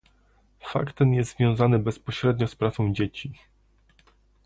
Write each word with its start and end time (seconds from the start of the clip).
Fakt 0.59 0.97
ten 0.97 1.13
jest 1.13 1.31
związany 1.35 1.79
bezpośrednio 1.79 2.47
z 2.47 2.55
pracą 2.55 2.93
dzieci 2.93 3.33